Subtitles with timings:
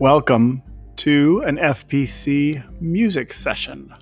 [0.00, 0.60] Welcome
[0.96, 3.94] to an FPC music session.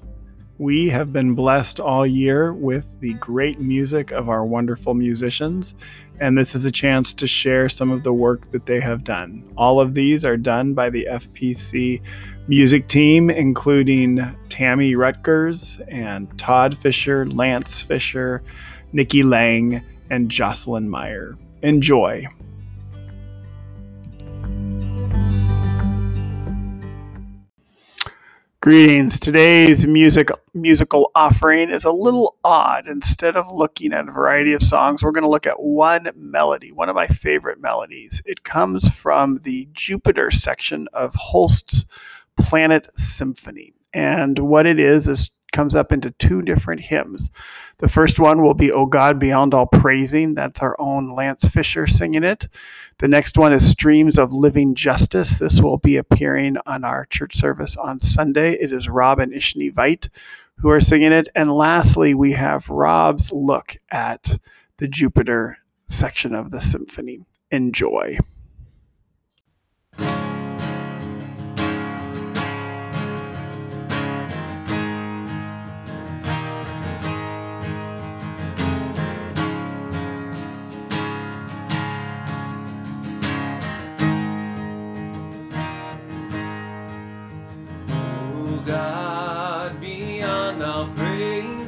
[0.56, 5.74] We have been blessed all year with the great music of our wonderful musicians,
[6.18, 9.44] and this is a chance to share some of the work that they have done.
[9.54, 12.00] All of these are done by the FPC
[12.48, 14.18] music team, including
[14.48, 18.42] Tammy Rutgers and Todd Fisher, Lance Fisher,
[18.94, 21.36] Nikki Lang, and Jocelyn Meyer.
[21.62, 22.26] Enjoy.
[28.62, 29.18] Greetings.
[29.18, 32.86] Today's music musical offering is a little odd.
[32.86, 36.70] Instead of looking at a variety of songs, we're going to look at one melody,
[36.70, 38.22] one of my favorite melodies.
[38.24, 41.86] It comes from the Jupiter section of Holst's
[42.38, 43.74] Planet Symphony.
[43.92, 47.30] And what it is is comes up into two different hymns.
[47.78, 50.34] The first one will be O God Beyond All Praising.
[50.34, 52.48] That's our own Lance Fisher singing it.
[52.98, 55.38] The next one is Streams of Living Justice.
[55.38, 58.52] This will be appearing on our church service on Sunday.
[58.54, 60.08] It is Rob and Ishni Veit
[60.58, 61.28] who are singing it.
[61.34, 64.38] And lastly, we have Rob's look at
[64.78, 65.58] the Jupiter
[65.88, 67.24] section of the symphony.
[67.50, 68.18] Enjoy.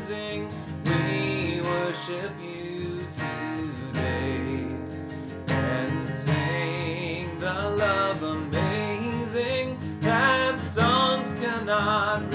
[0.06, 4.66] We worship you today
[5.48, 12.33] and sing the love amazing that songs cannot.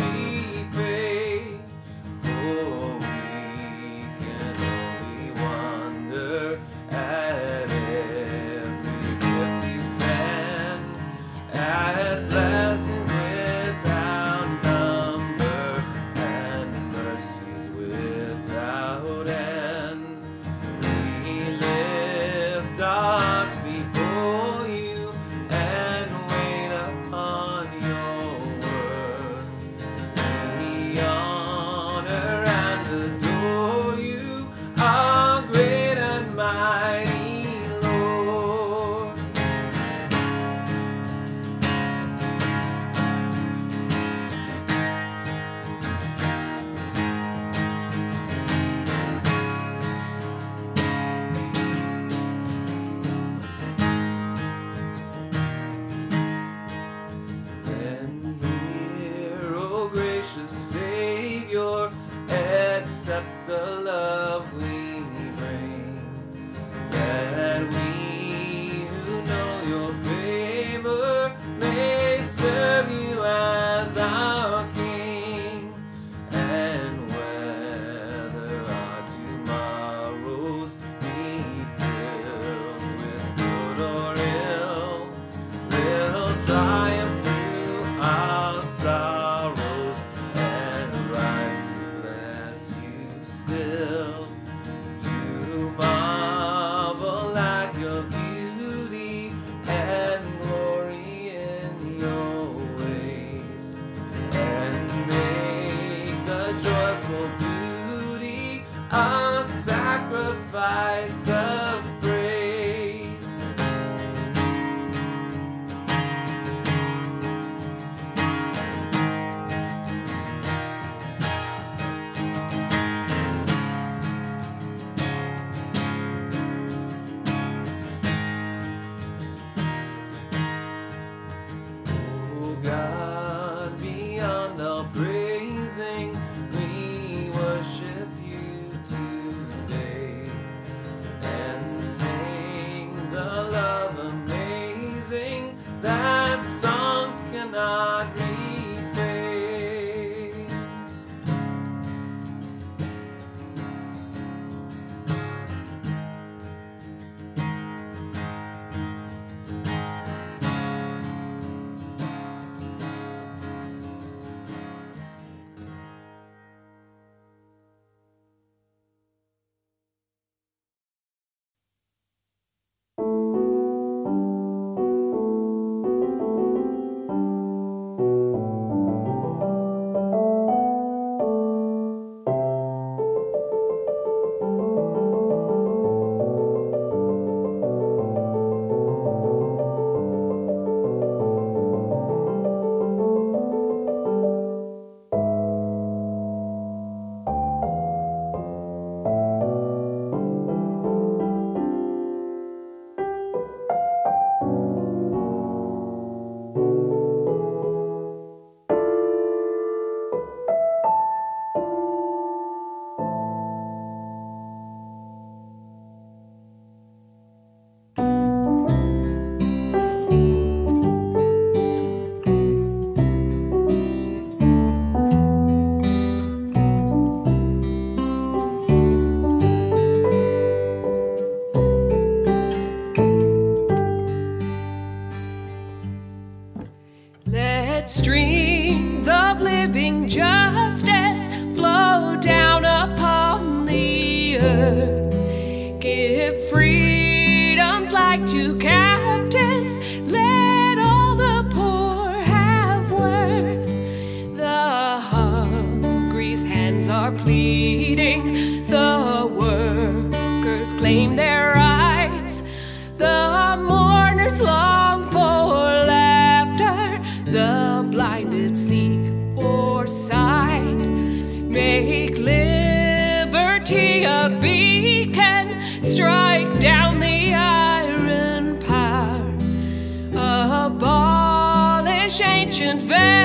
[63.20, 64.69] accept the love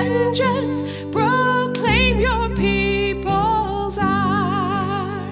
[0.02, 0.82] vengeance.
[1.12, 5.30] Proclaim your people's hour.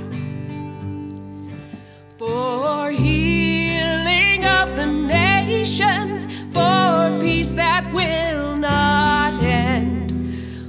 [2.18, 6.26] For healing of the nations.
[6.56, 10.10] For peace that will not end.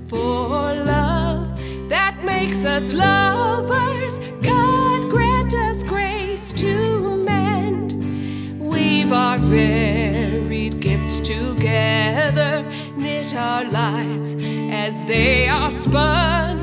[0.09, 1.47] For love
[1.89, 4.19] that makes us lovers.
[4.41, 6.73] God grant us grace to
[7.29, 7.89] mend.
[8.59, 10.02] Weave our varied
[13.35, 14.35] our lives
[14.71, 16.57] as they are spun.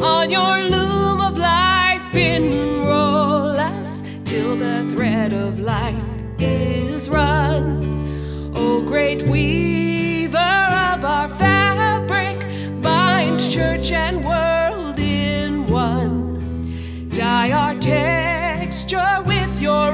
[0.00, 6.04] On your loom of life, enroll us till the thread of life
[6.38, 8.52] is run.
[8.54, 12.38] O great weaver of our fabric,
[12.82, 17.08] bind church and world in one.
[17.10, 19.92] Dye our texture with your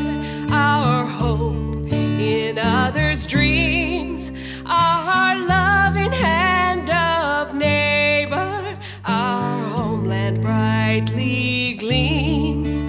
[0.00, 0.50] service.
[0.50, 4.32] Our hope in others' dreams.
[4.66, 8.78] Our loving hand of neighbor.
[9.04, 12.84] Our homeland brightly gleams.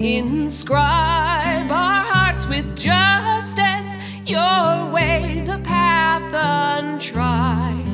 [0.00, 3.98] Inscribe our hearts with justice.
[4.26, 7.86] Your way, the path untried.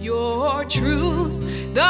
[0.00, 1.82] Your truth, the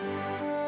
[0.00, 0.67] Música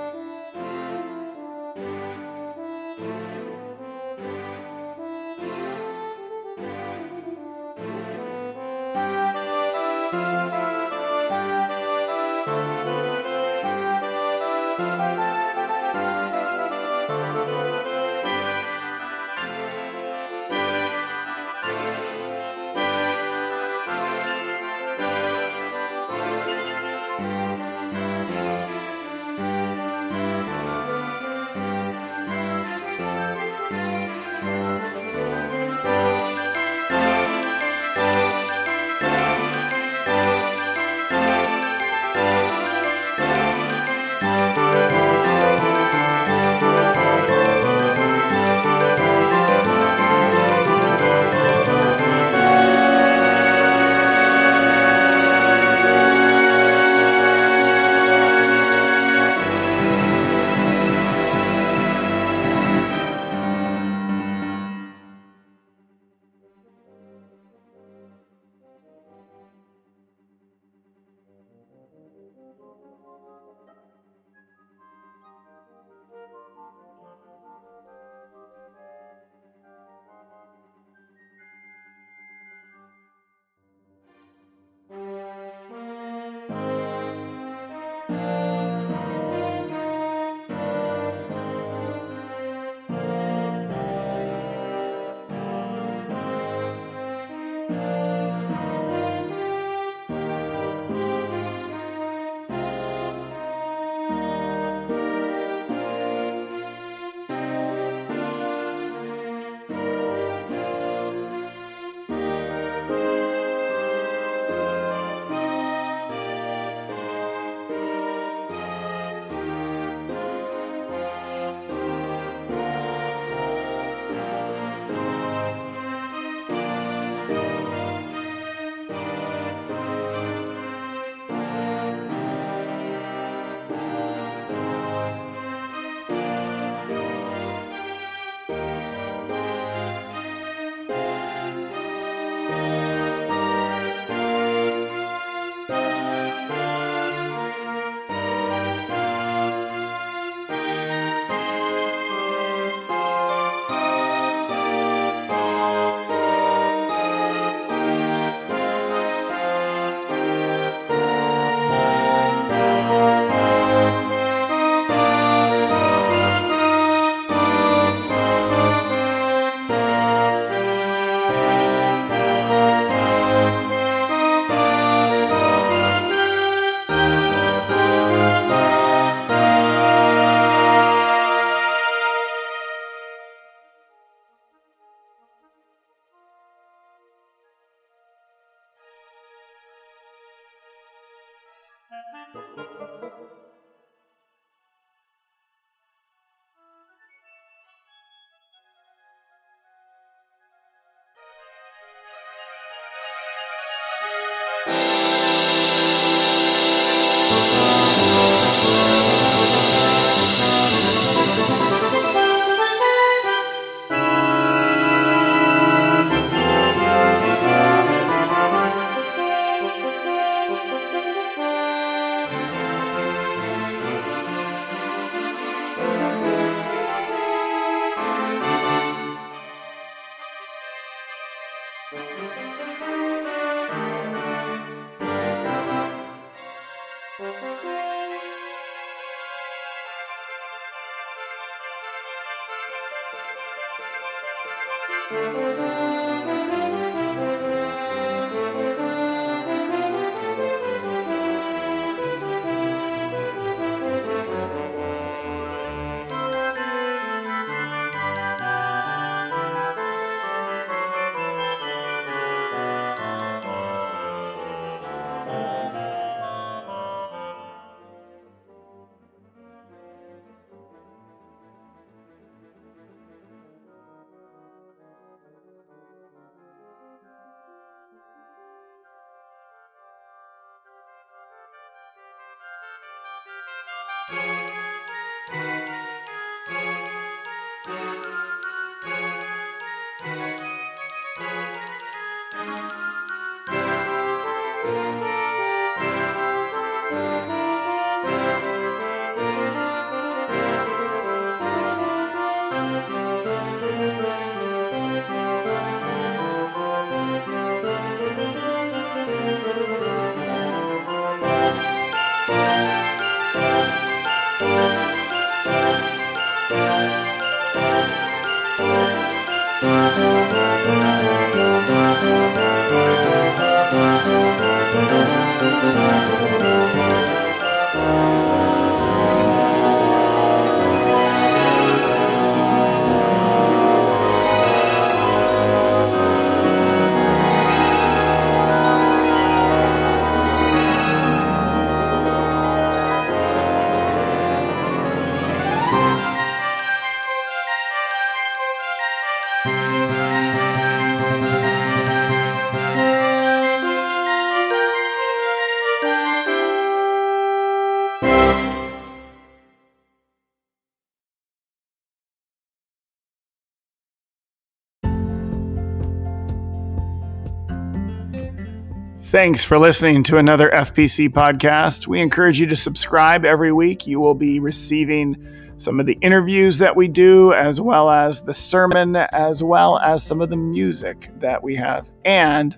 [369.10, 371.88] Thanks for listening to another FPC podcast.
[371.88, 373.84] We encourage you to subscribe every week.
[373.84, 375.16] You will be receiving
[375.56, 380.06] some of the interviews that we do, as well as the sermon, as well as
[380.06, 381.90] some of the music that we have.
[382.04, 382.56] And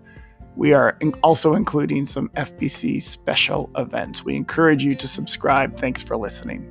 [0.54, 4.22] we are also including some FPC special events.
[4.22, 5.78] We encourage you to subscribe.
[5.78, 6.68] Thanks for listening.